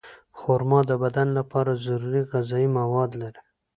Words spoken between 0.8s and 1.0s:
د